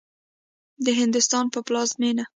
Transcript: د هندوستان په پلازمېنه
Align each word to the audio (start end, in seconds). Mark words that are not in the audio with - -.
د 0.85 0.87
هندوستان 0.99 1.45
په 1.53 1.59
پلازمېنه 1.67 2.23